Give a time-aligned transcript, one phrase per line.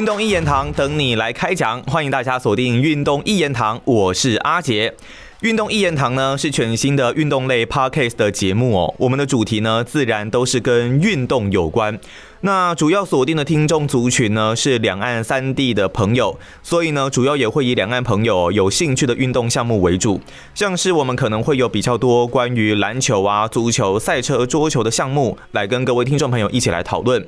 [0.00, 4.94] 运动一言堂等你来开讲，欢迎大家锁定运动一言堂，我是阿杰。
[5.42, 12.00] 运动一言堂呢是全新的运动类 podcast 的节目哦，我们的主题呢自然都是跟运动有关。
[12.40, 20.18] 那主要锁定的听众族群呢是两岸三地的朋友，所以呢主要也会以两岸朋友有兴趣的运动项目为主，
[20.54, 27.26] 像是我们可能会有比较多关于篮球啊、足球、赛车、桌球的项目来跟各位听众朋友一起来讨论。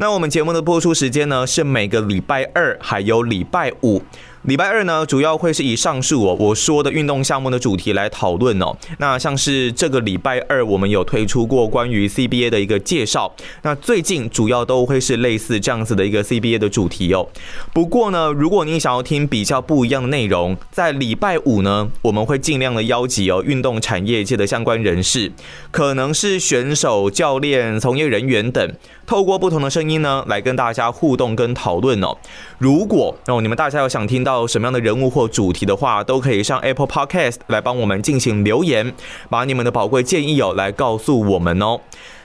[0.00, 4.00] 那我们节目的播出时间呢是每个礼拜二还有礼拜五。
[4.42, 8.76] 礼拜二呢，主要会是以上述哦我说的运动项目的主题来讨论哦。
[8.98, 13.34] 那像是这个礼拜二，我们有推出过关于 CBA 的一个介绍。
[13.62, 17.26] 那最近主要都会是类似这样子的一个 CBA 的主题哦。
[17.72, 25.32] 不过呢，如果你想要听比较不一样的内容，在礼拜五呢，我们会尽量的邀集哦运动产业界的相关人士，
[25.72, 28.72] 可能是选手、教练、从业人员等，
[29.04, 32.16] 透过不同的声音呢，来跟大家互动跟讨论哦。
[32.58, 38.92] 如果哦你们大家有想听到什么样的人物或主题的话，都可以上 Apple Podcast 来帮我们进行留言，
[39.30, 41.80] 把你们的宝贵建议哦来告诉我们哦。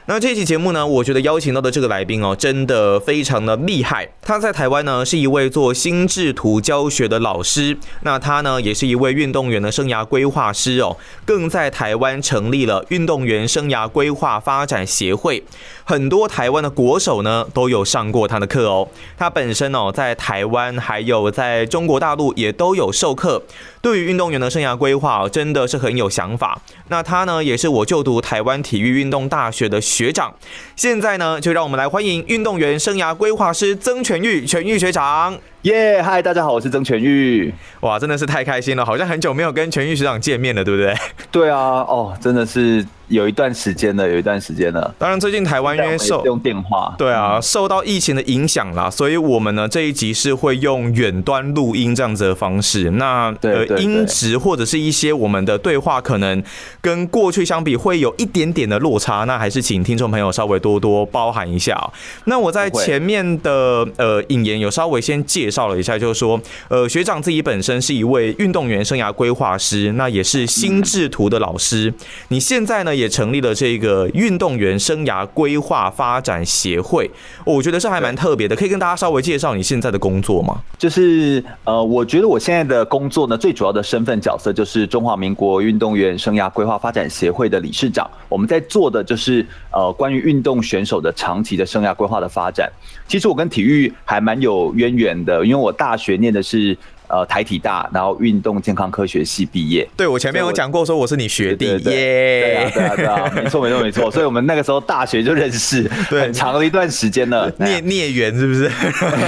[0.05, 4.09] 那这期节目呢，我觉得邀请到的这个来宾哦，真的非常的厉害。
[4.21, 15.41] 他在台湾呢是一位做心智图教学的老师，那他呢也是一位运动员的生涯规划师哦，更在台湾成立了运动员生涯规划发展协会。
[15.83, 18.87] 很多台湾的国手呢都有上过他的课哦。
[19.17, 23.41] 他本身哦在台湾还有在中国大陆也都有授课。
[23.81, 26.61] 对于运动员的生涯规划哦，真的是很有想法。
[26.87, 30.33] 那他呢，也是我就读台湾体育运动大学的学长。
[30.75, 35.37] 现在呢，就让我们来欢迎运动员生涯规划师曾全玉，全玉学长。
[35.63, 37.53] 耶，嗨，大家好，我是曾全玉。
[37.79, 40.93] 哇，真的是太开心了，好像很久没有跟全玉学长见面了，对不对？
[41.31, 44.93] 对啊，哦，真的是有一段时间了，有一段时间了。
[44.99, 52.91] 当然，最近台湾因为受用电话，对啊，受到疫情的影响啦，所以我们呢这一集是会用远端录音这样子的方式。
[52.91, 56.43] 那呃音质或者是一些我们的对话，可能
[56.81, 61.81] 跟过去相比会有一点点的落差，那还是请听众朋友稍微多多包涵一下。
[62.25, 65.49] 那我在前面的呃引言有稍微先介。
[65.53, 71.93] 绍了一下，就是说，呃，学长自己本身是一位运动员生涯规划师，那也是心智图的老师。
[72.29, 77.09] 你现在呢也成立了这个运动员生涯规划发展协会，
[77.45, 78.55] 我觉得是还蛮特别的。
[78.55, 80.59] 可以跟大家稍微介绍你现在的工作吗？
[80.79, 88.09] 就是呃，我觉得我现在的工作呢，最主要的身份角色就是中华民国运动员生涯规划发展协会的理事长。
[88.27, 92.71] 我们在做的就是呃，关于运动选手的长期的生涯规划的发展。
[93.07, 95.42] 其实我跟体育还蛮有渊源的。
[95.43, 96.77] 因为我大学念的是
[97.07, 99.87] 呃台体大，然后运动健康科学系毕业。
[99.95, 101.79] 对我前面有讲过，说我是你学弟耶。
[101.79, 104.09] 对啊，对啊，对啊，没错，没错，没错。
[104.11, 107.51] 所以我们那个时候大学就认识，很长的一段时间了。
[107.59, 108.71] 孽孽缘是不是？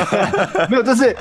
[0.70, 1.16] 没有，这是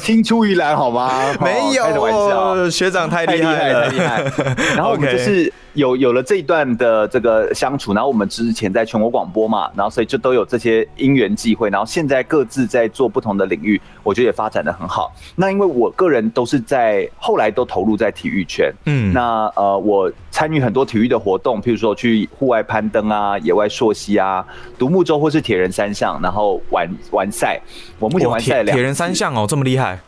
[0.00, 1.32] 青出于蓝好吗？
[1.40, 2.70] 没有，开玩笑。
[2.70, 4.24] 学长太厉害，太厉害。
[4.76, 5.52] 然后我们就是。
[5.74, 15.12] 有有了这一段的这个相处，然后我们之前在全国广播嘛，然后所以就都有这些因缘际会，然后现在各自在做不同的领域，我觉得也发展的很好。
[15.36, 24.44] 那因为我个人都是在后来都投入在体育圈，嗯，那呃我参与很多体育的活动，譬如说去户外攀登啊、野外溯溪啊、
[24.78, 27.60] 独木舟或是铁人三项，然后完完赛。
[27.98, 29.98] 我目前完赛两铁人三项哦，这么厉害。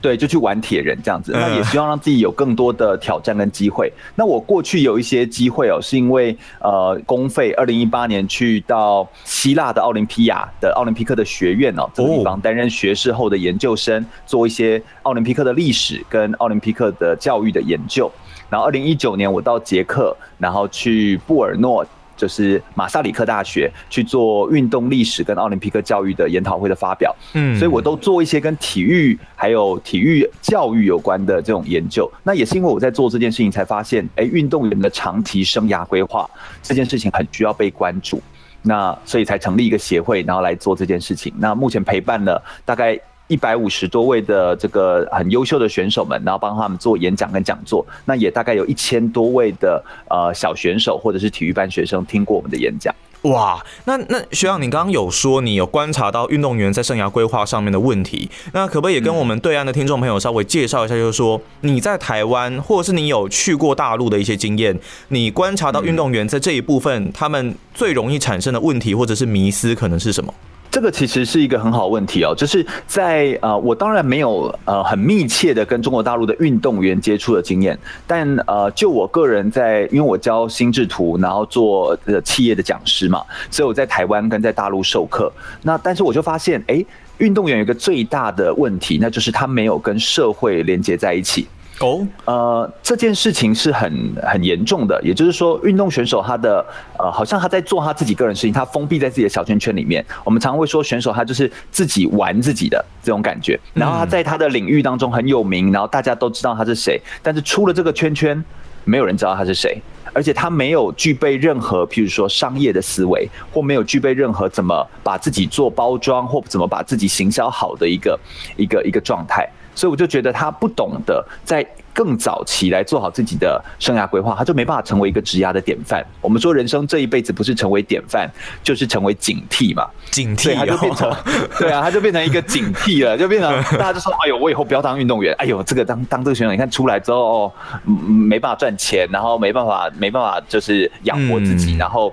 [0.00, 3.92] 对，就去玩铁人这样子，那也希望让自己有更多的挑战跟机会。
[4.14, 18.10] 那我过去有一些机会哦，是因为呃公费，二零一八年去到希腊的奥林匹亚的奥林匹克的学院哦，这个地方担任学士后的研究生，做一些奥林匹克的历史跟奥林匹克的教育的研究。
[18.48, 21.84] 然后二零一九年我到捷克，然后去布尔诺。
[22.18, 32.10] 就是马萨里克大学去做运动历史跟奥林匹克教育的研讨会的发表，嗯，所以我都做一些跟体育还有体育教育有关的这种研究。
[32.24, 36.28] 那也是因为我在做这件事情，才发现，哎，运动员的长期生涯规划
[36.62, 38.20] 这件事情很需要被关注。
[38.60, 41.32] 那所以才成立一个协会，然后来做这件事情。
[41.38, 42.98] 那目前陪伴了大概。
[43.28, 52.94] 一百五十多位的这个很优秀的选手们，然后帮他们做演讲跟讲座，那也大概有一千多位的呃小选手或者是体育班学生听过我们的演讲。
[53.22, 64.78] 哇，那那学长，你刚刚有说你有观察到运动员在生涯规划上面的问题，那可不可以也跟我们对岸的听众朋友稍微介绍一下，就是说你在台湾或者是你有去过大陆的一些经验，
[65.08, 70.32] 你观察到运动员在这一部分他们最容易产生的问题或者是迷思可能是什么？
[70.70, 85.32] 这个其实是一个很好问题哦，就是在呃，我当然没有呃很密切的跟中国大陆的运动员接触的经验，但呃，就我个人在，因为我教心智图，然后做呃企业的讲师嘛，所以我在台湾跟在大陆授课，
[85.62, 86.84] 那但是我就发现，哎。
[87.18, 91.48] 运动员有一个最大的问题，那就是他没有跟社会连接在一起。
[91.80, 96.64] 哦，呃，这件事情是很很严重的，也就是说，运动选手他的
[96.98, 100.04] 呃，好像他在做他自己个人事情，他封闭在自己的小圈圈里面。
[100.24, 108.44] 我们常常会说，选手他就是自己玩自己的这种感觉，然后他在他的领域当中很有名，然后大家都知道他是谁，但是出了这个圈圈，
[108.84, 109.80] 没有人知道他是谁，
[110.12, 118.18] 而且他没有具备任何，譬如说商业的思维，或没有具备任何怎么把自己做包装，或怎么把自己行销好的一个
[118.56, 119.48] 一个一个状态。
[119.78, 126.04] 所以我就觉得他不懂得在更早期来做好自己的生涯规划，他就没办法成为一个职涯的典范。
[126.20, 128.28] 我们说人生这一辈子不是成为典范，
[128.64, 129.88] 就是成为警惕嘛。
[130.10, 131.16] 警惕，他就变成
[131.60, 137.52] 对啊，他就变成一个警惕了，就变成大家就说：“哎呦，我以后不要当运动员。”哎呦，这个当当这个选手，你看出来之后哦，
[137.84, 142.12] 没办法赚钱，然后没办法没办法就是养活自己，然后。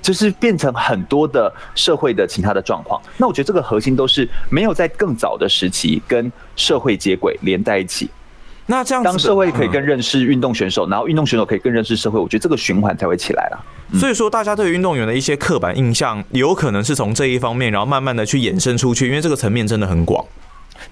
[0.00, 8.08] 就是变成很多的社会的其他的状况，那我觉得这个核心都是没有在更早的时期跟社会接轨连在一起。
[8.66, 13.64] 那这样，当社会可以更认识运动选手，然后运动选手可以更认识社会，我觉得这个循环才会起来了。
[13.98, 20.24] 所以说，大家对运动员的一些刻板印象，有可能是从这一方面，然后慢慢的去衍生出去，因为这个层面真的很广。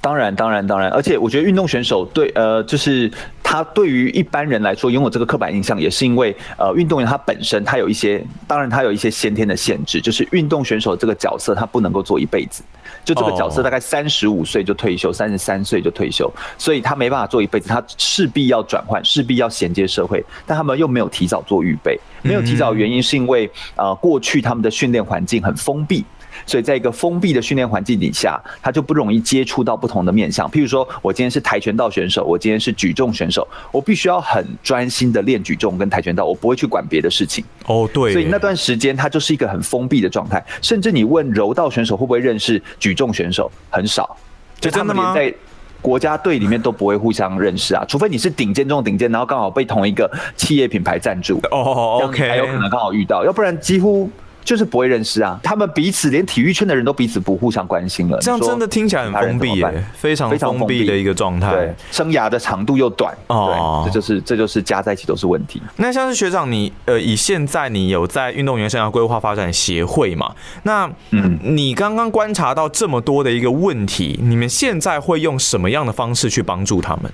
[0.01, 3.11] 当然，当然，当然，而且我觉得运动选手对呃，就是
[3.43, 12.63] 他对于一般人来说拥有这个刻板印象，也是因为呃，运动员他本身他有一些，当然他有一些先天的限制，就是运动选手这个角色他不能够做一辈子，
[13.05, 26.05] 就这个角色大概三十五岁就退休，三十三岁就退休，所以他没办法做一辈子，他势必要转换，势必要衔接社会，但他们又没有提早做预备，没有提早原因是因为呃，过去他们的训练环境很封闭。
[26.47, 30.49] 所以，在一个封闭的训练环境底下，他就不容易接触到不同的面向。
[30.51, 37.45] 譬如说，我今天是跆拳道选手，我今天是举重选手，我必须要很专心的练举重跟跆拳道，我不会去管别的事情。
[37.67, 38.13] 哦，对。
[38.13, 40.45] 所以那段时间，他就是一个很封闭的状态。
[40.63, 44.17] 甚至你问柔道选手会不会认识举重选手，很少。
[44.61, 45.35] 就他们连在
[45.81, 51.39] 国家队里面都不会互相认识啊，除非你是顶尖中的顶尖，然后刚好被同一个企业品牌赞助。
[51.51, 54.11] 哦，OK，才有可能刚好遇到，要不然几乎。
[54.49, 58.17] 就是不会认识啊，他们彼此连体育圈的人都彼此不互相关心了。
[58.23, 61.51] 这样真的听起来很封闭耶，非常非常封闭的一个状态。
[61.53, 65.61] 对，生涯的长度又短，哦，这就是这就是加在一起都是问题。
[65.77, 70.35] 那像是学长，你呃，以现在你有在运动员生涯规划发展协会嘛？
[70.63, 77.13] 那嗯，你刚刚观察到这么多的一个问题，你们现在会用什么样的方式去帮助他们？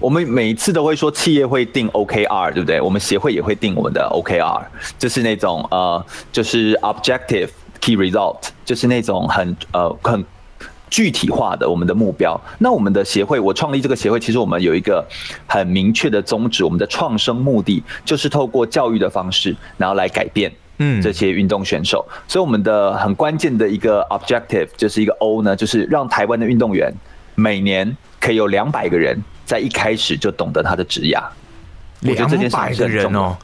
[0.00, 2.80] 我们每一次都会说，企业会定 OKR，对不对？
[2.80, 4.62] 我们协会也会定我们的 OKR，
[4.98, 7.48] 就是那种呃，就是 Objective
[7.80, 10.24] Key Result，就是那种很呃很
[10.90, 12.40] 具体化的我们的目标。
[12.58, 15.04] 那我们的协会，我创立这个协会，其实我们有一个
[15.46, 22.06] 很明确的宗旨，我们的创生目的就是透过教育的方式，然后来改变嗯这些运动选手。
[22.28, 26.92] 所以我们的很关键的一个 Objective 就是一个 O 呢，就是让台湾的运动员
[27.34, 29.20] 每年可以有两百个人。
[29.44, 31.22] 在一开始就懂得他的职涯，
[32.00, 33.36] 两百个人哦，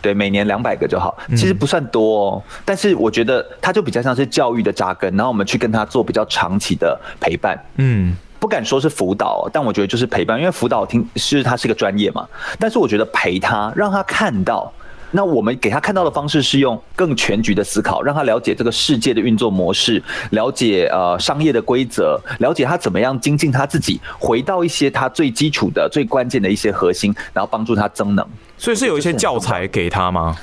[0.00, 2.42] 对，每年两百个就好，其实不算多哦。
[2.64, 7.58] 但是我觉得他就比较像是教育的扎根，然后我们去跟他做比较长期的陪伴。
[7.76, 12.28] 嗯，不敢说是辅导，但我觉得就是陪伴，因为辅导听是他是个专业嘛。
[12.58, 14.72] 但是我觉得陪他，让他看到。
[15.12, 28.26] 那我们给他看到的方式是用更全局的思考，让他了解这个世界的运作模式，了解呃商业的规则，了解他怎么样精进他自己，回到一些他最基础的、最关键的一些核心，然后帮助他增能。
[28.56, 30.36] 所以是有一些教材给他吗？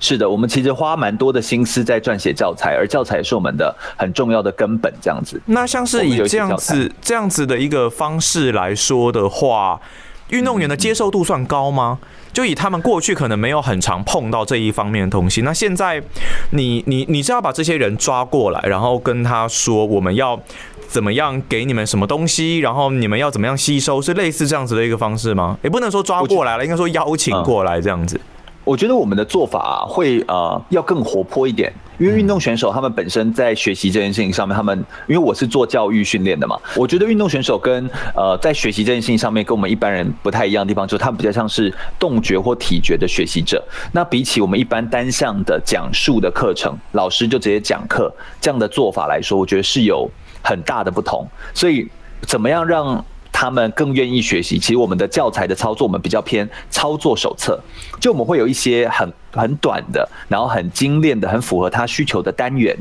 [0.00, 4.92] 是的，我们其实花蛮多的心思在撰写教材，而教材也是我们的很重要的根本。
[5.00, 9.80] 这样子，那像是以这样子这样子的一个方式来说的话，
[10.28, 11.98] 运动员的接受度算高吗？
[12.32, 16.02] 就以他们过去可能没有很常碰到这一方面的东西，那现在
[16.50, 20.40] 你你你是要把这些人抓过来，然后跟他说我们要
[20.88, 25.58] 怎么样给你们什么东西，然后你们要怎么样吸收，是类似这样子的一个方式吗？
[25.62, 28.20] 也不能说抓过来了，应该说邀请过来这样子。
[28.68, 43.64] 我觉得我们的做法会呃要更活泼一点，因为运动选手他们本身在学习这件事情上面，他们因为我是做教育训练的嘛，我觉得运动选手跟呃在学习这件事情上面跟我们一般人不太一样的地方，就是他们比较像是动觉或体觉的学习者。
[43.90, 50.06] 那比起我们一般单向的讲述的课程，老师就直接讲课这样的做法来说，我觉得是有
[50.42, 51.26] 很大的不同。
[51.54, 51.88] 所以
[52.26, 53.02] 怎么样让？
[53.32, 54.58] 他们更愿意学习。
[54.58, 57.58] 其实我们的教材的操作，我们比较偏操作手册，
[58.00, 62.76] 就我们会有一些很很短的，然后很精炼的，很符合他需求的单元，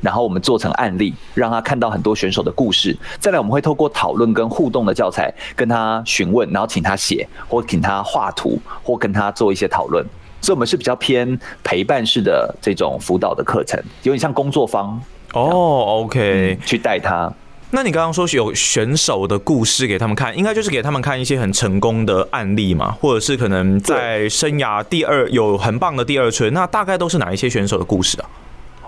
[0.00, 2.96] 然后我们做成案例，让他看到很多选手的故事。
[3.18, 10.04] 再来，我们会透过讨论跟互动的教材，跟他询问，然后请他写，或请他画图，或跟他做一些讨论。
[10.40, 15.00] 所以，我们是比较偏陪伴式的这种辅导的课程，有点像工作坊。
[15.34, 17.30] 哦，OK，去带他。
[17.70, 28.28] 那你刚刚说有选手的故事给他们看，应该就是给他们看一些很成功的案例嘛，或者是可能在生涯第二有很棒的第二春，那大概都是哪一些选手的故事啊？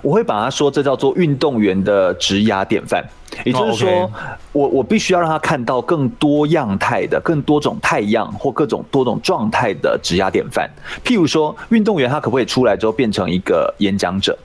[0.01, 3.05] 我会把他说这叫做运动员的职涯典范，
[3.45, 4.11] 也就是说，
[4.53, 10.67] 我我必须要让他看到更多样态的、更多种太阳或各种多种状态的职涯典范。
[11.05, 14.39] 譬如说，运动员他可不可以出来之后变成一个演讲者？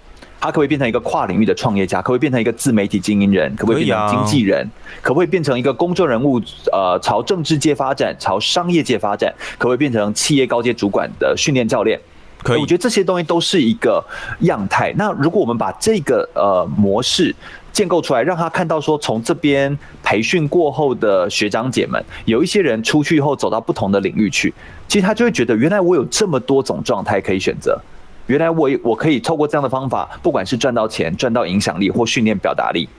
[0.45, 1.99] 他可不可以变成一个跨领域的创业家？
[2.03, 3.51] 可不可以变成一个自媒体经营人？
[3.55, 4.69] 可不可以变成经纪人？
[5.01, 6.39] 可不可以变成一个公众人物？
[6.71, 9.33] 呃，朝政治界发展，朝商业界发展？
[9.57, 11.99] 可不可以变成企业高阶主管的训练教练？
[12.43, 12.61] 可以。
[12.61, 14.05] 我觉得这些东西都是一个
[14.41, 14.93] 样态。
[14.95, 17.35] 那如果我们把这个呃模式
[17.73, 24.53] 建构出来，让他看到说，从这边培训过后的学长姐们，有一些人出去以后走到不同的领域去，
[24.87, 27.81] 其实他就会觉得，原来我有这么多种状态可以选择。
[28.27, 32.89] 原来我我可以透过这样的方法，不管是赚到钱、赚到影响力或训练表达力，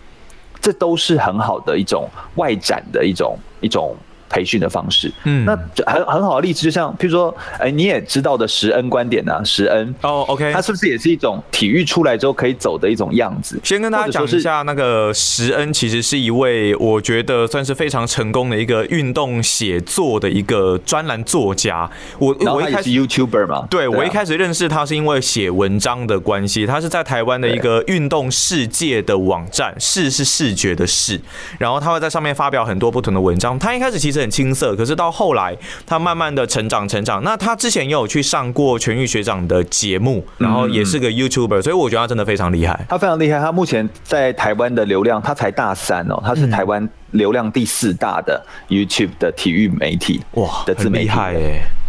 [0.60, 3.96] 这都是很好的一种外展的一种一种。
[4.36, 13.58] 培训的方式，嗯，那很很好的例子，就像譬如说，哎，你也知道的石恩观点呢，石恩哦，OK，他是不是也是一种体育出来之后可以走的一种样子？
[13.64, 21.90] 先跟大家讲一下，那个石恩其实是一位我觉得算是非常成功的一个运动写作的一个专栏作家。
[22.18, 31.18] 我我一开始 YouTuber 嘛，对我一开始认识他是因为写文章的关系，他是在台湾的一个运动世界的网站，视是视觉的视，
[31.56, 33.58] 然后他会在上面发表很多不同的文章。
[33.58, 34.25] 他一开始其实。
[34.26, 35.56] 很青涩，可是到后来，
[35.86, 37.22] 他慢慢的成长成长。
[37.22, 42.84] 那他之前也有去上过全域学长的节目，然后也是个 YouTuber，所以我觉得他真的非常厉害。
[42.88, 51.10] 他非常厉害，他目前在台湾的流量，他才大三哦，他是台湾流量第四大的 YouTube 的体育媒体哇的自媒体，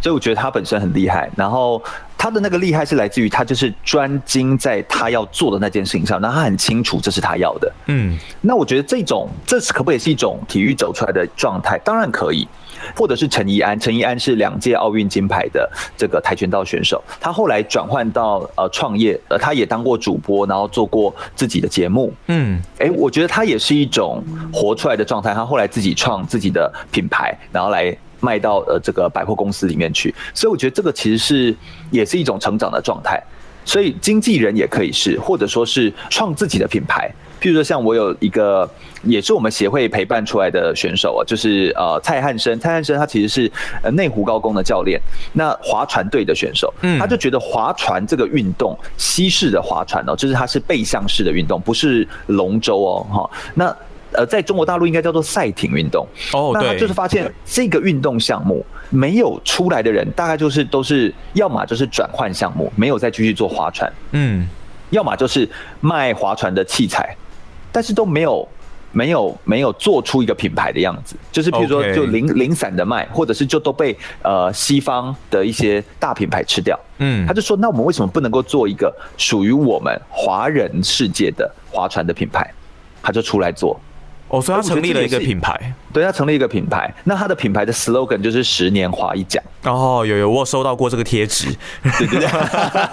[0.01, 1.29] 所以我觉得他本身很厉害。
[1.35, 1.81] 然后。
[2.19, 7.71] 他的那个厉害是来自于他就是专精在他要做的那件事情上，那他很清楚这是他要的。
[7.85, 11.77] 嗯，那我觉得这种这是可不可以是一种体育走出来的状态？
[11.85, 12.47] 当然可以，
[12.95, 22.13] 或者是陈怡安，陈怡安是两届奥运金牌的这个跆拳道选手，他后来转换到呃创业，呃他也当过主播，然后做过自己的节目。
[22.27, 25.33] 嗯，哎，我觉得他也是一种活出来的状态。
[25.33, 27.95] 他后来自己创自己的品牌，然后来。
[28.19, 31.55] 卖到呃这个百货公司里面去，所以我觉得这个其实是
[31.91, 33.21] 也是一种成长的状态。
[33.63, 37.11] 所以经纪人也可以是，或者说是创自己的品牌。
[37.41, 38.69] 譬如说像我有一个
[39.03, 43.51] 也是我们协会陪伴出来的选手啊，就是呃蔡汉生，蔡汉生他其实是
[43.81, 44.99] 呃内湖高工的教练，
[45.33, 53.75] 那划船队的选手，他就觉得划船这个运动，西式的划船哦，就是它是背向式的运动，不是龙舟哦，哈，那。
[54.13, 56.07] 呃，在中国大陆应该叫做赛艇运动。
[56.31, 64.47] 哦，那他就是发现这个运动项目没有出来的人，大概就是都是要么就是转换项目，没有再继续做划船，嗯，
[64.91, 65.47] 要么就是
[65.81, 67.15] 卖划船的器材，
[67.71, 68.47] 但是都没有
[68.91, 82.51] 没有没有做出一个品牌的样子，就是比如说就零零散的卖，或者是就都被呃西方的一些大品牌吃掉，嗯，他就说那我们为什么不能够做一个属于我们华人世界的划船的品牌？
[83.03, 83.79] 他就出来做。
[84.29, 86.93] 哦，所以他成立了一个品牌，对他成立一个品牌。
[87.05, 89.41] 那他的品牌的 slogan 就是“十年华一奖”。
[89.63, 91.47] 哦，有有，我收到过这个贴纸，
[91.97, 92.27] 对对对，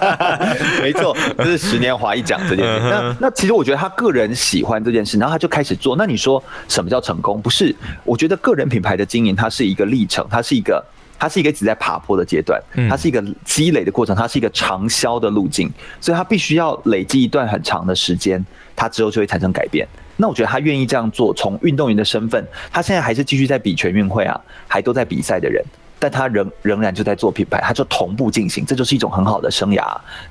[0.81, 2.79] 没错，就是“十年华一奖”这件事。
[2.89, 5.95] 那那其实我觉得他个人喜欢这件事，然后他就开始做。
[5.97, 7.41] 那你说什么叫成功？
[7.41, 7.75] 不是，
[8.05, 10.81] 我觉得个人品牌的经营，它是一个历程，它是一个，
[11.19, 19.85] 它是一个一直在爬坡的阶段，它是一个积累的过程，它是一个长销的路径，所以它必须要累积一段很长的时间，它之后就会产生改变。
[20.17, 25.63] 那我觉得他愿意这样做，从运动员的身份，他现在还是继续在比全运会啊，还都在比赛的人，
[25.99, 29.83] 但他仍仍然就在做品牌，他就同步进行，这就是一种很好的生涯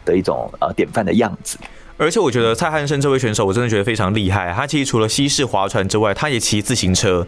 [0.04, 1.58] 的一种呃典范的样子。
[1.96, 4.52] 而且我觉得蔡汉生这位选手，我真的觉得非常厉害。
[4.52, 7.26] 他其实除了西式划船之外，他也骑自行车。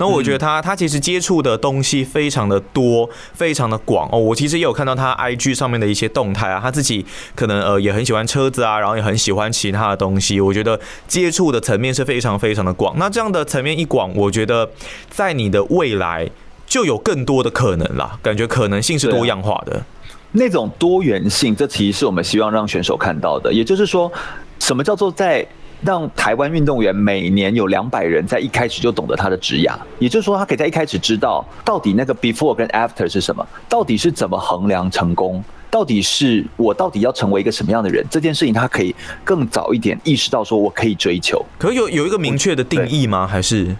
[0.00, 4.18] 那我觉得他他其实接触的东西非常的多，非常的广哦。
[4.18, 7.04] 我其实也有看到他 IG 上面的一些动态啊，他自己
[7.34, 10.40] 可能呃也很喜欢车子啊，然后也很喜欢其他的东西。
[10.40, 12.98] 我觉得接触的层面是非常非常的广。
[12.98, 14.66] 那这样的层面一广，我觉得
[15.10, 16.26] 在你的未来
[16.66, 18.18] 就有更多的可能啦。
[18.22, 19.84] 感觉可能性是多样化的，
[20.32, 23.52] 那种多元性，这其实是我们希望让选手看到的。
[23.52, 24.10] 也就是说，
[24.58, 25.46] 什么叫做在？
[25.82, 38.94] 让台湾运动员每年有两百人在一开始就懂得他的职涯，也就是说，他可以在一开始知道到底那个 before 跟 after 是什么，到底是怎么衡量成功，到底是我到底要成为一个什么样的人，这件事情他可以
[39.24, 41.44] 更早一点意识到，说我可以追求。
[41.58, 43.26] 可有有一个明确的定义吗？
[43.26, 43.74] 还是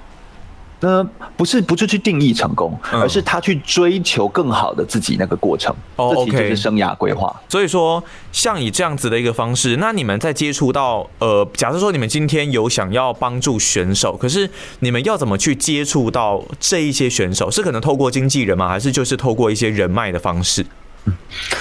[0.81, 1.05] 那
[1.37, 5.75] 不是不是去定义成功，而是他去追求更好的自己那个过程。
[5.97, 7.35] 哦这其实就 OK 是生涯规划。
[7.49, 17.51] 所以说，像以这样子的一个方式，那你们在接触到呃，假设说你们今天有想要帮助选手，可是你们要怎么去接触到这一些选手？
[17.51, 18.69] 是可能透过经纪人吗？
[18.69, 20.65] 还是就是透过一些人脉的方式？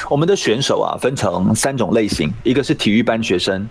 [0.09, 3.67] 我们的选手啊，分成三种类型，一个是体育班学生，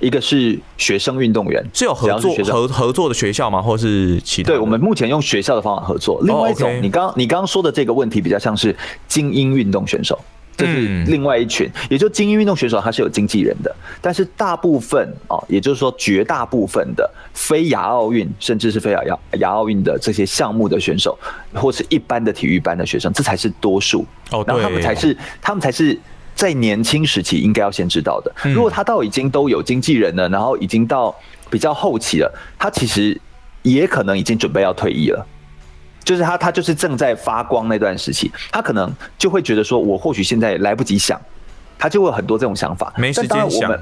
[0.00, 3.60] 一个是学生运动员，是有合作合合作的学校吗？
[3.60, 4.48] 或是其他？
[4.48, 6.20] 对，我们目前用学校的方法合作。
[6.24, 8.74] 另外一种你刚你刚刚说的这个问题比较像是
[9.06, 10.18] 精英运动选手，
[10.56, 21.18] 这是嗯另外一群，也就精英运动选手他是有经纪人的，但是大部分哦，也就是说绝大部分的非亚奥运甚至是非亚亚亚奥运的这些项目的选手，
[21.52, 24.06] 或是一般的体育班的学生，这才是多数。
[24.30, 25.98] 哦然后他们才是他们才是。
[26.34, 28.32] 在年轻时期应该要先知道的。
[28.44, 31.14] 嗯如果他到已经都有经纪人了，然后已经到
[31.50, 33.20] 比较后期了，他其实
[33.62, 35.26] 也可能已经准备要退役了。
[36.02, 41.20] 就是他，他就是正在发光那段时期，他可能就会觉得说，我或许现在来不及想，
[41.78, 42.92] 他就会有很多这种想法。
[42.96, 43.80] 没时间想我们。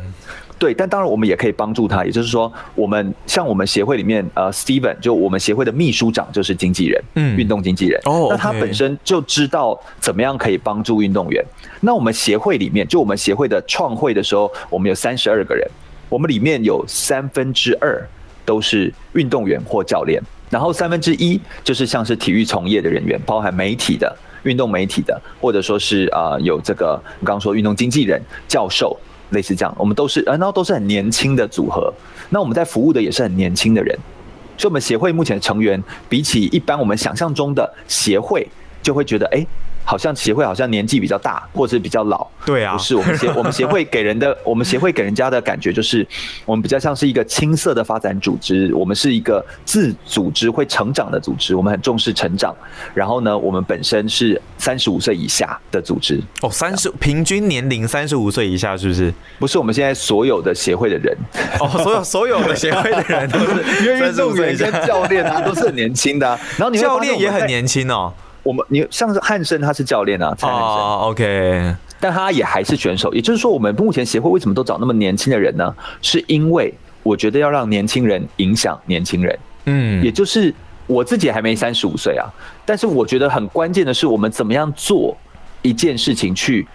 [0.59, 8.00] 对，但当然我们也可以帮助他，也就是说，我们像我们协会里面，呃，Steven 就我们协会的秘书长就是经纪人，嗯运动经纪人。
[8.05, 11.45] 哦那他本身就知道怎么样可以帮助运动员。
[11.81, 15.65] 那我们协会里面，就我们协会的创会的时候，我们有三十二个人，
[16.09, 18.05] 我们里面有三分之二
[18.45, 28.99] 都是运动员或教练，然后三分之一就是像是体育从业的人员，包含媒体的、运动媒体的，或者说是呃有这个我刚刚说运动经纪人、教授，
[29.31, 31.93] 类似这样，我们都是呃，然后都是很年轻的组合。
[32.31, 33.97] 那我们在服务的也是很年轻的人，
[34.57, 38.47] 所以我们协会目前的成员，比起一般我们想象中的协会，
[38.83, 39.47] 就会觉得哎。
[39.88, 42.26] 好像协会好像年纪比较大，或者是比较老。
[42.45, 46.07] 对啊不是我们协 我们协会给人的，我们协会给人家的感觉就是，
[46.45, 52.54] 我们比较像是一个青涩的发展组织，我们是一个自组织会成长的组织，我们很重视成长。
[52.92, 59.11] 然后呢，我们本身是三十五岁以下的组织，哦，三十平均年龄三十五岁以下，是不是？
[59.38, 61.16] 不是我们现在所有的协会的人，
[61.61, 63.46] 哦，所有 所有的协会的人都是
[63.83, 66.98] 因为运动35岁员跟教练啊都是很年轻的啊、然后你教。
[66.98, 68.12] 练也很年轻哦。
[68.49, 70.65] 我们你像是汉森他是教练啊，蔡汉森。
[70.65, 73.13] 哦，OK，但他也还是选手。
[73.13, 75.75] 也就是说，我们目前协会为什么都找那么年轻的人呢？
[76.01, 80.55] 是因为我觉得要让年轻人影响年轻人，嗯也就是
[80.87, 82.25] 我自己还没三十五岁啊，
[82.65, 85.15] 但是我觉得很关键的是，我们怎么样做
[85.61, 86.67] 一件事情去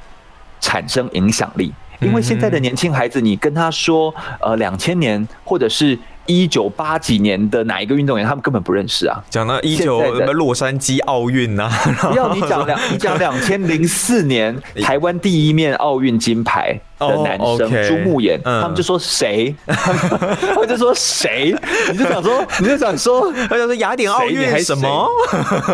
[0.62, 1.74] 产生影响力。
[2.00, 9.22] 因为现在的年轻孩子，你跟他说，呃，两千年或者是一九八几年的哪一个运动员，他们根本不认识啊。
[9.30, 11.70] 讲到一九什么洛杉矶奥运呐，
[12.02, 18.62] 不要你讲两，你讲两 千零四年台湾第一面奥运金牌的男哦生朱慕言，嗯。
[18.62, 21.54] 他们就说谁， 他们就说谁，
[21.92, 25.10] 你就想说，你就想说，他就说雅典奥运还么？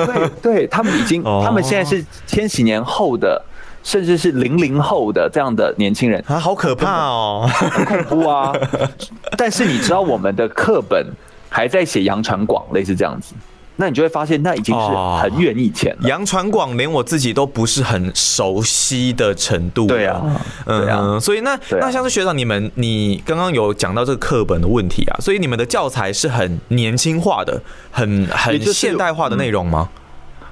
[0.05, 3.41] 对对，他们已经哦，他们现在是千禧年后的，
[3.83, 7.49] 甚至是零零后的这样的年轻人，啊，好可怕哦！
[7.53, 8.53] 很恐怖啊。
[9.37, 11.05] 但是你知道我们的课本
[11.49, 13.33] 还在写杨传广，类似这样子，
[13.77, 16.09] 那你就会发现那已经是哦很远以前了。
[16.09, 19.87] 杨传广连我自己都不是很熟悉的程度。
[19.87, 20.21] 对啊
[20.65, 29.89] 嗯，所以那啊那像是学长你们，你刚刚有讲到这个课本的问题啊，所以你们的教材是很年轻化的，很很现代化的内容吗？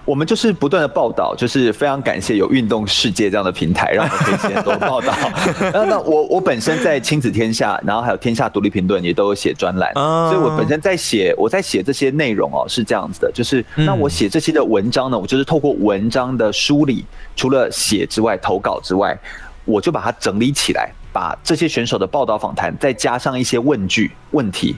[0.08, 5.13] 我们就是不断的报道，就是非常感谢有运动世界这样的平台，让我们可以写很多报道。
[5.60, 17.04] 然后呢，我我本身在亲子天下，然后还有天下独立评论也都有写专栏，啊所以我本身在写我在写这些内容哦，是这样子的，就是嗯那我写这些的文章呢，我就是透过文章的梳理，
[17.36, 19.17] 除了写之外，投稿之外，
[19.65, 24.78] 我就把它整理起来，把这些选手的报道访谈，再加上一些问句问题。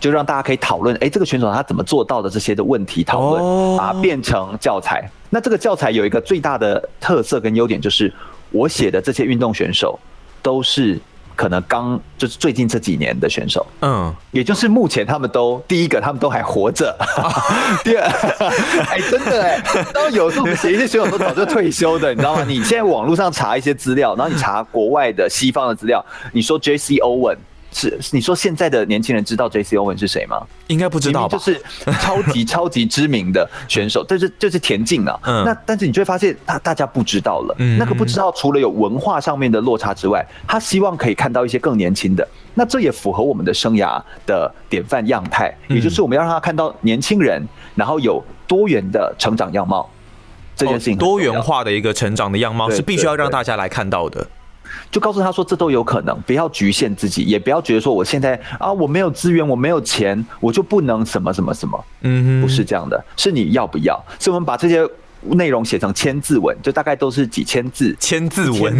[0.00, 5.08] 就让大家可以讨论，哎，这个选手他怎么做到的这些的问题讨论，哦把它变成教材。
[5.30, 8.12] 那这个教材有一个最大的特色跟优点，就是
[8.50, 9.98] 我写的这些运动选手
[10.40, 10.98] 都是
[11.36, 16.96] 可能刚就是最近这几年的选手，嗯，也就是目前他们都第一个他们都还活着，
[17.84, 18.08] 第二，
[18.90, 19.62] 哎，真的哎，
[19.94, 22.44] 然后有时候我们写一些选手都早就退休的，你知道吗？
[22.44, 26.94] 你现在网络上查一些资料，然后你查国外的西方的资料，你说 J.C.
[26.96, 27.36] Owen
[27.70, 29.76] 是，你说现在的年轻人知道 J.C.
[29.76, 30.40] Owen 是谁吗？
[30.68, 31.60] 应该不知道就是
[32.00, 35.18] 超级 超级知名的选手，但是就是田径啊。
[35.24, 37.54] 嗯那但是你就会发现，他大家不知道了。
[37.58, 42.26] 嗯那个不知道，除了有文化上面的落差之外，他希望可以看到一些更年轻的。
[42.54, 49.88] 那这也符合我们的生涯的典范样态，嗯也就是我们要让他看到年轻人，然后有多元的成长样貌。
[50.56, 54.26] 这件事情哦多元化的一个成长的样貌是必须要让大家来看到的。
[54.90, 61.84] 就告诉他说这都有可能，不要局限自己，也不要觉得说我现在啊我没有资源，我没有钱，我就不能什么什么什么。
[62.02, 63.98] 嗯，不是这样的，是你要不要？
[64.18, 64.88] 所以我们把这些
[65.22, 68.78] 内容写成千字文，就大概都是几千字，千字文，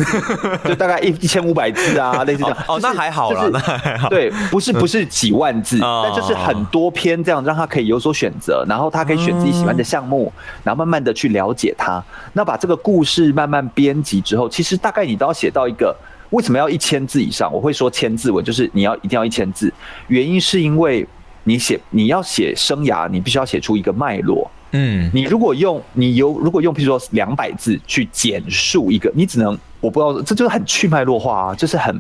[0.65, 2.57] 就大概一 一千五百字啊，类似这样。
[2.67, 4.09] 哦，那还好了，那还好。
[4.09, 12.03] 对，不是不是几万字，哦但就是很多篇这样，让他可以有所选择，然后他可以选自己喜欢的项目，然后慢慢的去了解它。
[12.33, 15.95] 那把这个故事慢慢编辑之后，其实大概你都要写到一个。
[16.31, 17.51] 为什么要一千字以上？
[17.51, 19.73] 我会说千字文，就是你要一定要一千字。
[20.09, 21.09] 原因是因为
[21.49, 24.51] 你写你要写生涯，你必须要写出一个脉络。
[24.73, 31.99] 嗯，你如果用你有如果用譬如说两百字去简述一个，你只能我不知道，这就是很去脉络化啊，就是很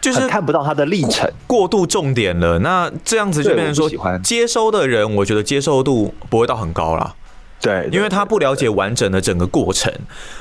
[0.00, 1.28] 就是很看不到它的历程。
[1.48, 2.60] 过度重点了。
[2.60, 7.12] 那这样子就对变成说喜欢，接收的人，我觉得接受度不会到很高啦。
[7.60, 9.92] 对，因为他不了解完整的整个过程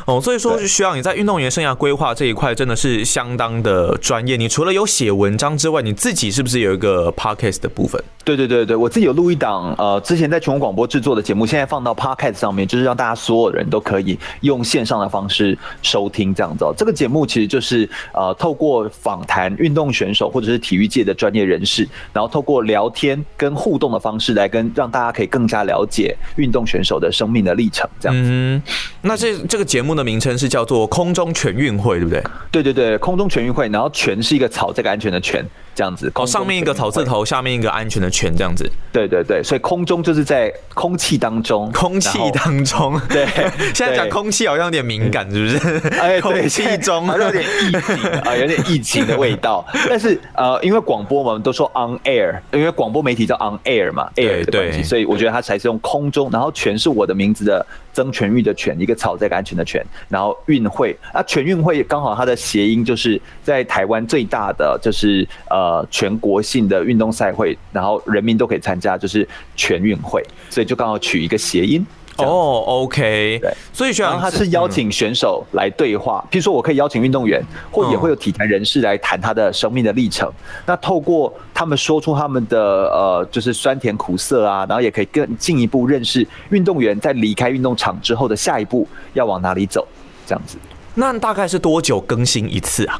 [0.06, 4.38] 哦，所以说对需要你在运动员生涯规划这一块真的是相当的专业。
[4.38, 8.00] 你除了有写文章之外，你自己是不是有一个 podcast 的部分？
[8.24, 16.74] 对对对对，我自己有录一档，呃，之前在全国广播制作的节目，现在放到 Podcast 上面，就是让大家所有人都可以用线上的方式收听这样子、哦。
[16.78, 28.30] 这个节目其实就是呃，透过访谈运动选手或者是体育界的专业人士，然后透过聊天跟互动的方式来跟让大家可以更加了解运动选手的生命的历程，这样子。
[28.32, 28.62] 嗯，
[29.02, 32.24] 那这这个节目的名称是叫做空中全运会，对不对？
[32.52, 35.46] 对对对，空中全运会，然后全是一个草这个安全的全，
[35.78, 36.12] 这样子。
[36.16, 37.24] 哦，上面一个草字头。
[37.28, 38.68] 下面一个安全的全，这样子。
[38.92, 43.28] 对对对，所以空中就是在空气当中，空气当中， 对
[43.76, 45.88] 现在讲空气好像有点敏感，是不是？
[46.00, 49.66] 哎，空气中有点疫情啊， 有点疫情的味道。
[49.90, 71.86] 但是呃，因为广播我们都说 on air，因为广播媒体叫 on air 嘛，air 的关系，对所以我觉得它才是用空中，然后全是我的名字的曾全玉的全，一个草在一个安全的全，然后运会啊，全运会刚好它的谐音就是在台湾最大的就是呃全国性的运动赛会，然后人民都可以参加，就是全运会，所以就刚好取一个谐音。
[72.18, 80.28] 哦，OK，对所以学长然后他是邀请选手来对话，譬如说我可以邀请运动员，或也会有体坛人士来谈他的生命的历程。
[80.66, 89.88] 那透过他们说出他们的呃，就是酸甜苦涩啊，然后也可以更进一步认识运动员在离开运动场之后的下一步要往哪里走，
[90.26, 90.58] 这样子。
[90.96, 93.00] 那大概是多久更新一次啊？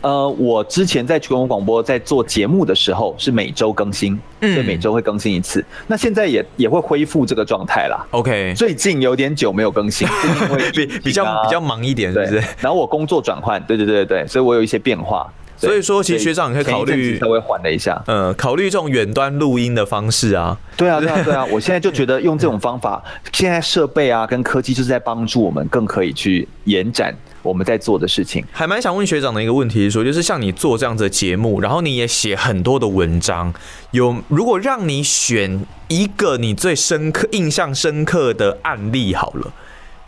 [0.00, 5.64] 呃，我之前在全国广播在做节目的时候是每周更新，嗯所以每周会更新一次。
[5.86, 8.06] 那现在也也会恢复这个状态啦。
[8.12, 15.26] OK，最近有点久没有更新， 最近会比比较比较忙一点，是不对是？，然后我工作转换，对对对对，所以我有一些变化。
[15.60, 18.00] 对所以说其实学长你可以考虑稍微缓了一下。
[18.06, 20.56] 嗯，考虑这种远端录音的方式啊。
[20.76, 28.44] 对啊，对啊，对啊， 我现在就觉得用这种方法，现在设备啊跟科技就是在帮助我们更可以去延展我们在做的事情。
[28.52, 33.52] 还蛮想问学长的一个问题是说，就是像你做这样子的节目，然后你也写很多的文章，
[33.90, 39.52] 有如果让你选一个你最深刻、印象深刻的案例好了，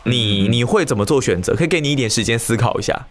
[0.05, 1.55] 你嗯你会怎么做选择？
[1.55, 3.07] 可以给你一点时间思考一下。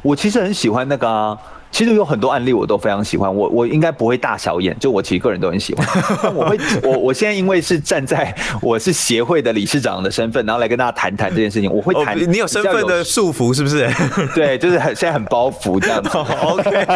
[0.00, 1.38] 我其实很喜欢那个啊。
[1.70, 5.86] 其实有很多案例我都非常喜欢，我我应该不会大小眼，就我其实个人都很喜欢。
[6.22, 13.88] 但我会，我我现在因为是站在我是协会的理事长的身份，然后来跟大家谈谈这件事情，我会哦谈、，你有身份的束缚是不是
[14.34, 16.08] 对，就是很现在很包袱这样子。
[16.18, 16.86] OK，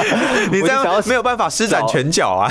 [0.50, 2.50] 你这样没有办法施展拳脚啊。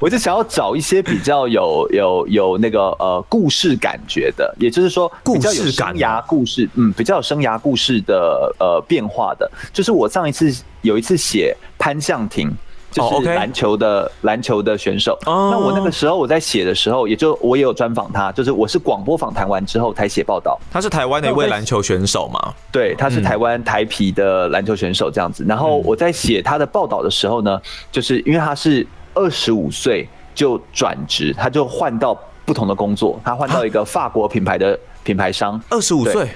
[0.00, 9.50] 我就想要找一些比较有有有那个呃故事感觉的，也就是说比较有故事感生涯故事，嗯，比较有生涯故事的呃变化的。
[9.72, 12.54] 就是我上一次有一次写潘向庭。
[12.92, 15.18] 就哦是篮球的篮球的选手。
[15.24, 20.60] 哦那我那个时候我在写的时候，也就我也有专访他，就是我是广播访谈完之后才写报道。
[20.70, 22.52] 他是台湾的一位篮球选手嘛？
[22.70, 25.42] 对，他是嗯台湾台皮的篮球选手这样子。
[25.48, 27.58] 然后我在写他的报道的时候呢，
[27.90, 32.14] 就是因为他是二十五岁就转职，他就换到
[32.44, 35.58] 不同的工作，他换到一个法国品牌的品牌商。
[35.70, 36.28] 二十五岁，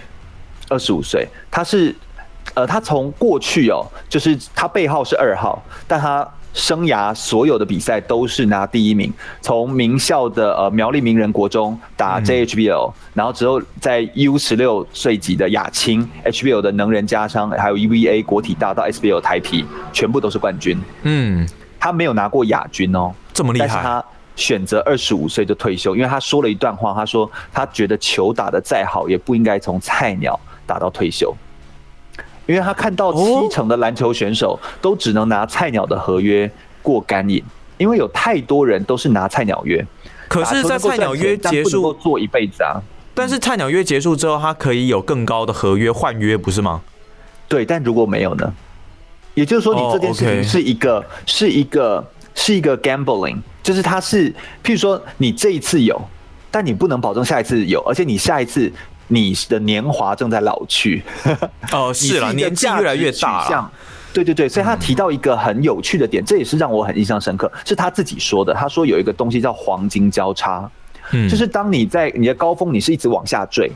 [0.70, 1.94] 二十五岁，他是
[2.56, 20.78] 呃，他从过去哦，就是他背号是二号，但他生涯所有的比赛都是拿第一名，从名校的呃苗栗名人国中打 JHBL，、然后之后在 U 十六岁级的亚青 HBL 的能人加商，还有 EVA 国体大到 SBL 台皮，全部都是冠军。
[21.02, 21.46] 嗯，
[21.78, 24.02] 他没有拿过亚军哦，这么厉害，但是他
[24.34, 31.36] 选择二十五岁就退休，因为他说了一段话，他说他觉得球打得再好，也不应该从菜鸟打到退休，
[32.46, 37.42] 因为他看到七成的篮球选手都只能拿菜鸟的合约过干瘾，
[37.76, 39.84] 因为有太多人都是拿菜鸟约，
[40.28, 42.80] 可是，在菜鸟约结束，做一辈子啊。
[43.14, 46.82] 但是菜鸟约结束之后，他可以有更高的合约换约，不是吗？
[47.48, 48.52] 对，但如果没有呢？
[49.34, 54.30] 也就是说，你这件事情是一个是一个是一个 gambling，就是它是，
[54.62, 56.00] 譬如说你这一次有，
[56.50, 58.70] 但你不能保证下一次有，而且你下一次
[59.08, 61.02] 你的年华正在老去。
[61.72, 63.70] 哦，是了，年纪越来越大。
[64.12, 68.54] 对对对，所以他提到一个很有趣的点，这也是让我很印象深刻，是他自己说的。
[68.54, 70.70] 他说有一个东西叫黄金交叉，
[71.12, 73.70] 嗯，就是当你在你的高峰，你是一直往下坠，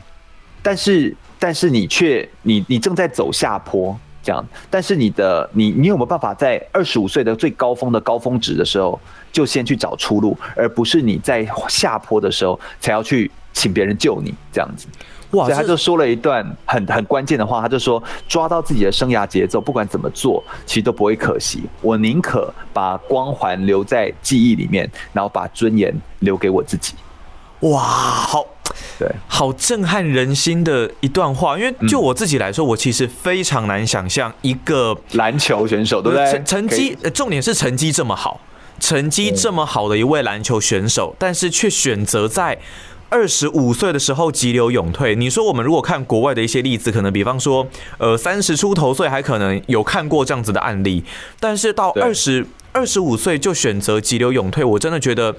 [0.63, 3.97] 但是但是你却你你正在走下坡。
[4.23, 8.99] 这样，但是你的你你有没有办法在二十五岁的最高峰的高峰值的时候，
[9.31, 14.85] 就先去找出路，而不是你在下坡的时候才要去请别人救你这样子？
[15.31, 15.45] 哇！
[15.45, 21.63] 所以他就说了一段很很关键的话，他就说抓到自己的生涯节奏，不管怎么做，其实都不会可惜。
[21.81, 26.93] 我宁可把光环留在记忆里面，然后把尊严留给我自己。
[27.61, 28.45] 哇，好。
[28.97, 31.57] 对，好震撼人心的一段话。
[31.57, 36.43] 因为就我自己来说，我其实非常难想象一个篮球选手，对不对？
[36.43, 38.39] 成绩，重点是成绩这么好，
[38.79, 42.57] 成绩这么好的一位篮球选手，但是却选择在
[43.11, 45.15] 二十五岁的时候急流勇退。
[45.15, 47.67] 你说，我们如果看国外的一些例子，可能比方说，
[47.99, 51.03] 呃，三十出头岁还可能有看过这样子的案例，
[51.39, 55.35] 但是到二十二十五岁就选择急流勇退，我真的觉得。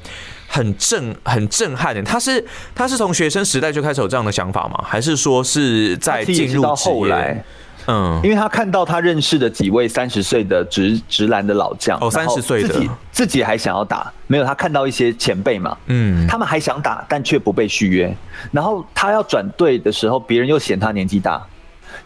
[0.54, 4.84] 很震很震撼的，他是他是从学生时代就开始有这样的想法吗？
[4.86, 7.42] 还是说是在进入后来？
[7.86, 18.14] 嗯，因为他看到他认识的几位三十岁的直直男的老将，哦，三十岁的自己自己还想要打，没有他看到一些前辈嘛，嗯，他们还想打，但却不被续约。
[18.50, 21.42] 然后他要转队的时候，别人又嫌他年纪大。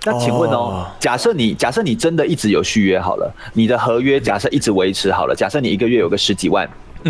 [0.04, 6.68] 那请问哦，假设你假设你真的一直有续约好了，你的合约假设一直维持好了，假设你一个月有个十几万。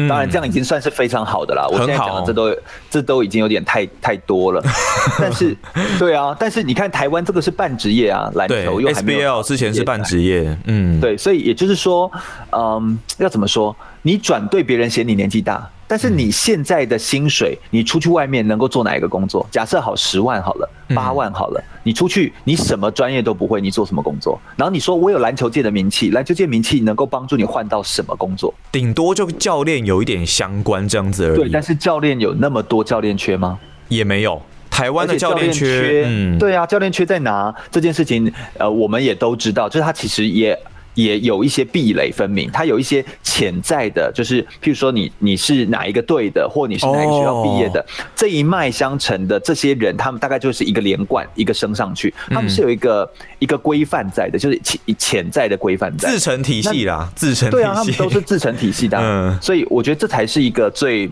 [0.09, 1.67] 当然，这样已经算是非常好的啦。
[1.69, 2.57] 我现在讲的这都
[2.91, 4.63] 这都已经有点太太多了。
[5.19, 5.57] 但是，
[5.99, 12.11] 对啊，但是你看台湾这个是半职业啊，篮球又 SBL 之前是半职业，嗯，对，所以也就是说，
[12.53, 13.75] 嗯，要怎么说？
[14.03, 15.69] 你转对别人嫌你年纪大。
[15.89, 19.47] 但是你现在的薪水，你出去外面能够做哪一个工作？
[19.51, 24.41] 假设好十万好了，八万好了，你出去你什么专业都不会，你做什么工作？
[24.57, 28.53] 然后你说我有篮球界的名气，篮球界名气能够帮助你换到什么工作？
[28.73, 31.37] 顶多就教练有一点相关这样子而已。
[31.37, 33.59] 对，但是教练有那么多教练缺吗？
[33.89, 37.55] 也没有，台湾的教练缺，嗯，对啊，教练缺在哪？
[37.71, 40.59] 这件事情，呃，我们也都知道，就是他其实也。
[40.97, 47.85] 也有一些壁垒分明，它有一些潜在的，就是譬如说你你是哪一个队的，或你是哪个学校毕业的，
[48.17, 56.11] 这一脉相承的这些人，他们大概就是一个连贯，一个升上去，他们是有一个一个规范在的，就是潜潜在的规范在。
[56.11, 61.11] 自成体系啦，自成对啊，他们都是自成体系的， 嗯，所以我觉得这才是一个最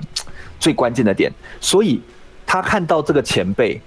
[0.59, 1.31] 最关键的点。
[1.61, 2.01] 所以
[2.47, 3.79] 他看到这个前辈，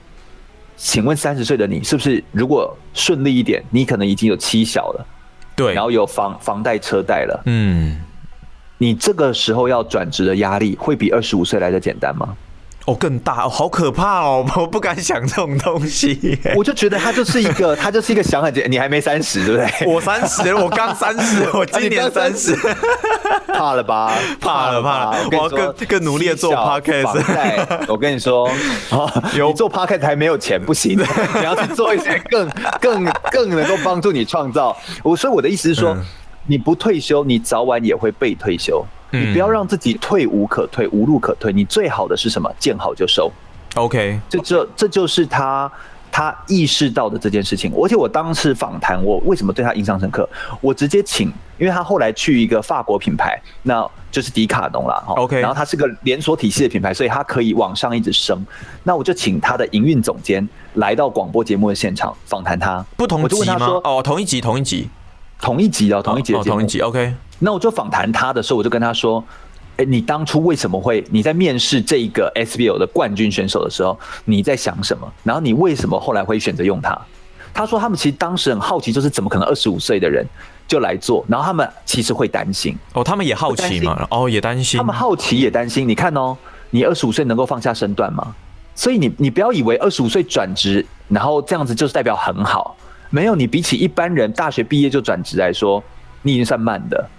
[0.76, 5.06] 请问三十岁的你是不是如果顺利一点，你可能已经有妻小了？
[5.58, 8.00] 对，然后有房房贷车贷了，嗯，
[8.78, 12.38] 你这个时候要转职的压力会比二十五岁来的简单吗？
[12.88, 14.45] 哦，更大哦，好可怕哦！
[14.56, 16.39] 我不敢想这种东西。
[16.56, 19.88] 我就觉得他就是一个， 他就是一个小很简，你还没三十，对不对？
[19.93, 22.56] 我三十，我刚三十，我今年三十，
[23.47, 24.13] 怕了吧？
[24.39, 25.17] 怕了，怕了！
[25.32, 27.86] 我要更更努力的做 podcast。
[27.89, 28.50] 我跟你说，
[29.36, 34.73] 有做 podcast 还没有钱不行，你要去做一些更更更能够帮助你创造。
[35.04, 35.93] 我所以我的意思是说，
[36.45, 38.86] 你不退休，你早晚也会被退休。
[39.12, 41.54] 你不要让自己退无可退、无路可退。
[41.54, 42.52] 你最好的是什么？
[42.60, 43.32] 见好就收。
[43.76, 45.72] OK，这这这就是他
[46.12, 47.72] 他意识到的这件事情。
[47.76, 50.28] 而且我当时访谈，我为什么对他印象深刻？
[50.62, 51.28] 我直接请，
[51.60, 55.04] 因为他后来去一个法国品牌，那就是迪卡侬了。
[55.10, 58.43] OK，然后他是个连锁体系的品牌，所以他可以往上一直升。
[58.84, 62.84] 那我就请他的营运总监来到广播节目的现场访谈他。
[62.96, 63.67] 不同集吗？
[63.84, 64.89] 哦，同一集，同一集，
[65.39, 66.80] 同一集哦，同一集，同一集。
[66.80, 67.13] OK。
[67.39, 69.23] 那我就访谈他的时候，我就跟他说
[69.78, 75.12] ：“哎，你当初为什么会你在面试这一个 SBL 的冠军选手的时候，你在想什么？
[75.23, 77.00] 然后你为什么后来会选择用他？”
[77.54, 80.26] 他说：“他们其实当时很好奇，就是怎么可能二十五岁的人
[80.67, 81.26] 就来做？
[81.28, 84.78] 然后他们其实会担心哦，他们也好奇嘛，哦，也担心。
[84.78, 85.88] 他们好奇也担心。
[85.88, 86.38] 你看哦，
[86.69, 88.36] 你二十五岁能够放下身段吗？
[88.76, 92.76] 所以你你不要以为二十五岁转职，然后这样子就是代表很好。
[93.10, 95.84] 没有，你比起一般人大学毕业就转职来说，
[96.21, 97.10] 你已经算慢的。”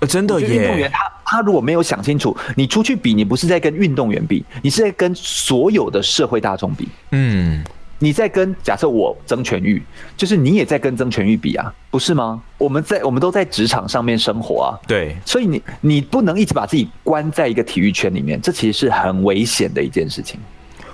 [0.00, 0.48] 呃，真的耶！
[0.48, 6.88] 运动员他他如果没有想清楚，你出去比，你不是在跟运动员比，你是在跟所有的社会大众比。
[7.10, 7.64] 嗯，
[7.98, 9.82] 你在跟假设我曾全玉，
[10.16, 12.40] 就是你也在跟曾全玉比啊，不是吗？
[12.58, 14.78] 我们在我们都在职场上面生活啊。
[14.86, 20.38] 对，所以你你不能一直把自己关在一个体育圈里面，这其实是很危险的一件事情。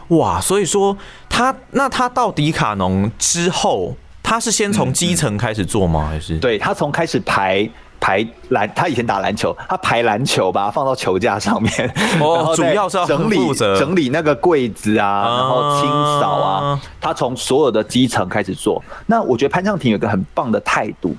[0.08, 0.96] 哇，所以说
[1.28, 3.94] 他那他到迪卡侬之后。
[4.26, 6.08] 他是先从基层开始做吗？
[6.08, 7.68] 还是对他从开始排
[8.04, 11.72] 排篮，他以前打篮球，他排篮球把它放到球架上面，
[12.20, 15.90] 哦， 主要是要整理整理那个柜子啊，然后清
[16.20, 18.84] 扫啊，他从所有的基层开始做。
[19.06, 21.16] 那我觉得潘尚廷有一个很棒的态度，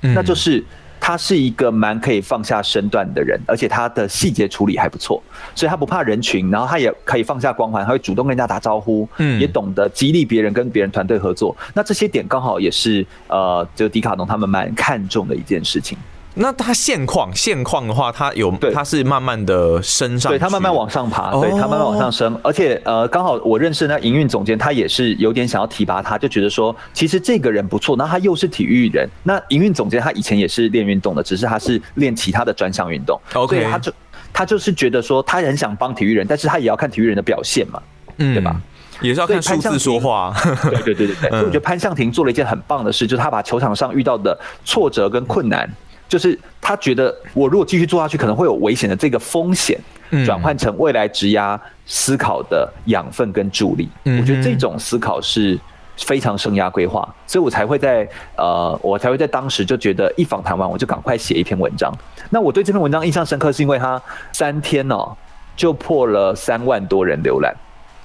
[0.00, 0.64] 那就是。
[1.00, 5.22] 他是一个蛮可以放下身段的人，而且他的细节处理还不错，
[5.54, 11.56] 所以他不怕人群，然后他也可以放下光环，他会主动跟人家打招呼，嗯，也懂得激励别人，跟别人团队合作。
[11.72, 15.96] 那这些点刚好也是呃，就迪卡侬他们蛮看重的一件事情。
[16.40, 33.92] 那他现况现况的话，他有他是慢慢的升上，对他慢慢往上爬，对他慢慢往上升，而且呃，刚好我认识那营运总监，他也是有点想要提拔他，就觉得说其实这个人不错，那他又是体育人，那营运总监他以前也是练运动的，只是他是练其他的专项运动，所以他就
[34.32, 37.82] 他就是觉得说他很想帮体育人，但是他也要看体育人的表现嘛，
[38.18, 38.60] 嗯，对吧？
[39.00, 40.32] 也是要看数字说话，
[40.70, 45.68] 对对对对对，所以我觉得潘向庭做了一件很棒的事，就是他把球场上遇到的挫折跟困难。
[46.08, 49.78] 就是他觉得，我如果继续做下去，可能会有危险的这个风险，
[50.24, 53.88] 转换成未来职压思考的养分跟助力。
[54.04, 55.58] 我觉得这种思考是
[55.98, 61.92] 非常生涯规划，所以我才会在呃，我才会在当时就觉得一访谈完，我就赶快写一篇文章。
[62.30, 64.00] 那我对这篇文章印象深刻，是因为它
[64.32, 65.14] 三天哦
[65.56, 67.54] 就破了三万多人浏览。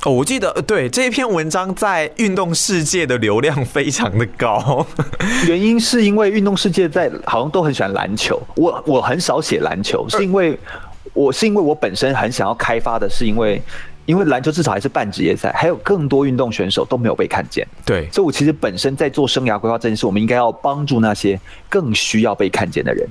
[0.05, 4.85] 哦，我记得对这一篇文章在运动世界的流量非常的高，
[5.47, 10.59] 原因是因为运动世界在好像都很喜欢篮球，我我很少写篮球，是因为
[11.13, 13.61] 我是因为我本身很想要开发的，是因为
[14.05, 21.39] 因为篮球至少还是半职业赛，还有更多运动选手都没有被看见，对，所以我其实本身在做生涯规划这件事，我们应该要帮助那些
[21.69, 23.07] 更需要被看见的人。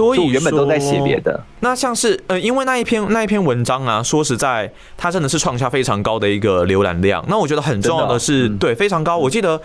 [0.00, 7.24] 所以原本都在写别的，那像是呃，因为那一篇那一篇文章啊，说实在，它真的是创下非常高的一个浏览量。
[7.28, 9.18] 那我觉得很重要的是，对，非常高。
[9.18, 9.60] 我记得，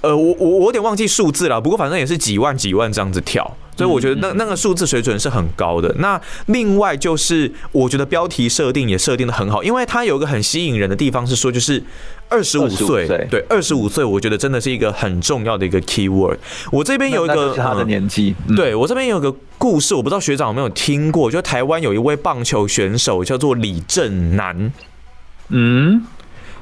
[0.00, 3.56] 呃，我我我有点忘记数字了，不过反正也是几万几万这样子跳。
[3.76, 5.92] 所以我觉得那那个数字水准是很高的。
[5.98, 11.82] 那另外就是，我觉得标题设定也设定的很好，因为它有一个很吸引人的地方是说，就是
[12.28, 16.38] 二十五岁，对，二十五岁，我觉得真的是一个很重要的一个 key word。
[16.70, 24.72] 我这边有一个他的年纪，对我这边有个故事，我不知道学长有没有听过，就台湾有一位棒球选手叫做李正南，
[25.48, 26.04] 嗯。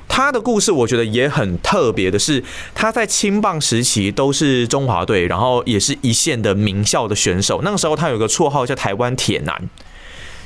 [0.09, 2.45] 他的故事我觉得也很特别的是，
[2.75, 7.63] 他在青棒时期都是中华队，然后也是一线的名校的选手。
[7.65, 9.71] 那个时候他有个绰号叫台湾铁男，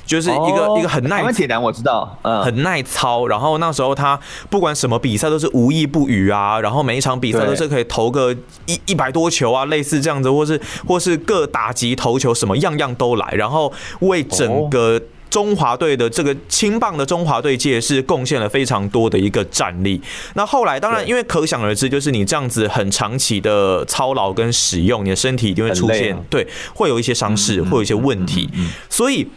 [0.06, 1.18] 就是一个一个很耐。
[1.18, 3.26] 台湾铁男我知道，嗯，很耐操。
[3.26, 8.32] 然后那时候他不管什么比赛都是无意不语啊，然后每一场比赛都是可以投个
[8.66, 14.98] 一一百多球啊，类似这样子，或是或是各打击投球什么样样都来，然后为整个。
[15.28, 20.00] 中华队的这个青棒的中华队界是贡献了非常多的一个战力。
[20.34, 28.48] 那后来当然，因为可想而知，就是你这样子很长期的操劳跟使用，你的身体一定会出现对，会有一些伤势，会有一些问题。
[28.88, 29.28] 所以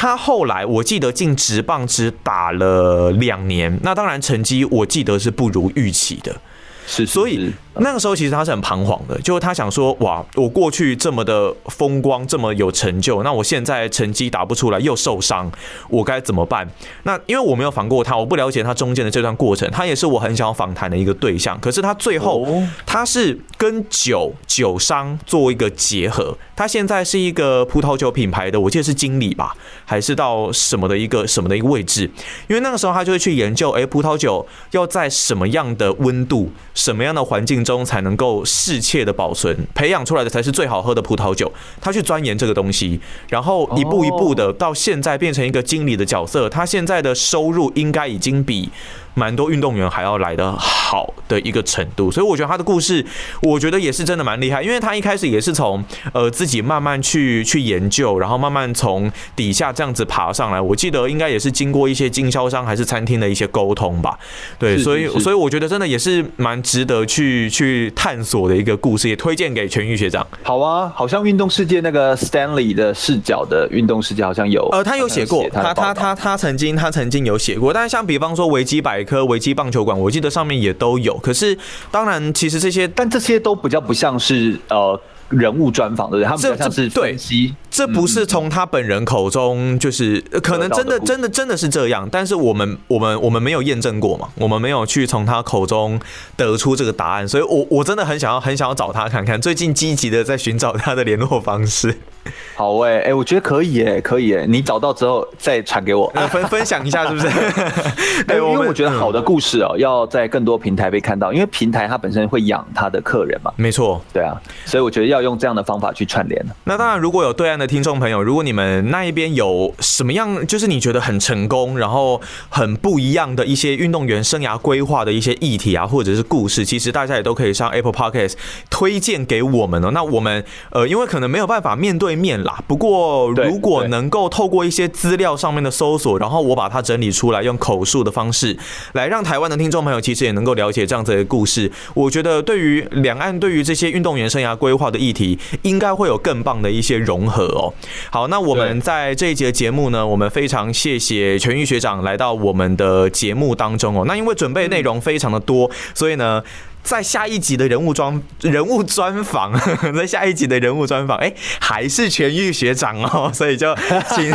[0.00, 6.40] 他后来我记得进职棒只打了两年，那当然成绩我记得是不如预期的。
[6.86, 7.50] 是，所以
[7.80, 15.50] 那个时候其实他是很彷徨的，就是他想说，哇，我过去这么的风光，这么有成就，那我现在成绩打不出来，又受伤，
[15.88, 16.68] 我该怎么办？
[17.04, 21.58] 那因为我没有访过他，我不了解他中间的这段过程，他也是我很想要访谈的一个对象。
[21.60, 22.46] 可是他最后
[22.84, 32.10] 他是跟酒酒商做一个结合，他现在是一个葡萄酒品牌的，我记得是经理吧，还是到什么的一个什么的一个位置？
[32.48, 36.50] 因为那个时候他就会去研究，哎，葡萄酒要在什么样的温度？
[36.74, 41.52] 什么样的环境中才能够适切的保存，培养出来的才是最好喝的葡萄酒？
[41.80, 46.48] 他去钻研这个东西，然后一步一步的到现在变成一个经理的角色。
[46.48, 48.70] 他现在的收入应该已经比。
[49.14, 53.04] 蛮多运动员还要来的好的一个程度，所以我觉得他的故事，
[53.42, 60.60] 我觉得也是真的蛮厉害，因为他一开始也是从呃自己慢慢去去研究，然后慢慢从底下这样子爬上来。
[60.60, 64.16] 我记得应该也是经过一些经销商还是餐厅的一些沟通吧。
[64.58, 70.24] 对，所以所以我觉得真的也是蛮值得去去探索的一个故事，也推荐给全域学长。
[70.42, 79.07] 好啊，好像运动世界那个 Stanley 的视角的运动世界好像有，呃，他有写过，他他他他曾经他曾经有写过，但是像比方说维基百。
[79.08, 81.16] 颗维基棒球馆，我记得上面也都有。
[81.18, 81.56] 可是，
[81.90, 85.00] 当然，其实这些，但这些都比较不像是呃
[85.30, 87.54] 人物专访的人，他们像是分析。
[87.70, 92.08] 这不是从他本人口中，就是可能真的、真的、真的是这样。
[92.10, 94.28] 但是我们、我们、我们没有验证过嘛？
[94.36, 95.98] 我们没有去从他口中
[96.36, 97.26] 得出这个答案。
[97.26, 99.40] 所以，我我真的很想要、很想要找他看看。
[99.40, 101.98] 最近积极的在寻找他的联络方式。
[102.56, 106.10] 好哎、哎、我觉得可以哎、可以哎、你找到之后再传给我。
[106.14, 107.26] 呃分分享一下是不是？
[107.28, 114.00] 哎 对，因为我觉得嗯好的故事哦，要在更多平台被看到，因为平台它本身会养它的客人嘛，没错。
[114.12, 116.44] 对啊，所以我觉得要用这样的方法去串联。
[116.64, 128.34] 那当然，如果有对岸的听众朋友，如果你们那一边有什么样，就是你觉得很成功，然后很不一样的一些运动员生涯规划的一些议题啊，或者是故事，其实大家也都可以上 Apple Podcast
[128.70, 129.90] 推荐给我们哦。
[129.92, 138.58] 那我们呃，因为可能没有办法面对面啦，不过如果能够透过一些资料上面的搜索，然后我把它整理出来，用口述的方式
[138.94, 141.70] 来让台湾的听众朋友其实也能够了解这样子的故事。
[141.94, 147.72] 我觉得对于两岸对于这些运动员生涯规划的议题，应该会有更棒的一些融合哦。
[148.10, 154.04] 好，那我们在这一节节目呢，我们非常谢谢全玉学长来到我们的节目当中哦。
[154.06, 156.42] 那因为准备内容非常的多，所以呢。
[156.88, 159.52] 在下一集的人物专人物专访，
[159.94, 161.30] 在下一集的人物专访，哎、
[161.60, 163.74] 还是全玉学长哦， 所以就
[164.14, 164.32] 请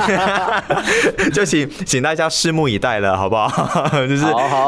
[1.33, 3.89] 就请请大家拭目以待了，好不好？
[4.07, 4.21] 就是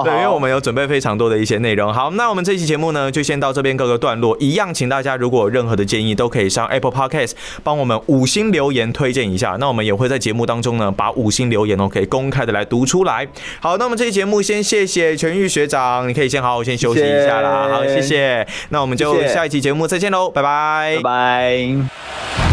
[0.04, 1.94] 对，因为我们有准备非常多的一些内容。
[1.94, 4.36] 好，那我们这期节目呢，就先到这边各个段落。
[4.40, 9.58] 一样，请大家如果有任何的建议，都可以上 Apple Podcast 帮我们五星留言推荐一下。
[9.60, 13.28] 那我们也会在节目当中呢，把五星留言哦，可以公开的来读出来。
[13.60, 17.75] 好，那我们这期节目先谢谢全玉学长，你可以先好好先休息一下啦。
[17.76, 18.46] 好谢谢。
[18.70, 20.98] 那我们就下一期节目再见喽拜拜。
[20.98, 22.45] 拜拜。